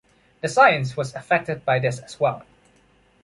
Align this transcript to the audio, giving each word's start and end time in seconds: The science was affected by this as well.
The 0.41 0.47
science 0.47 0.97
was 0.97 1.13
affected 1.13 1.63
by 1.63 1.77
this 1.77 1.99
as 1.99 2.19
well. 2.19 2.41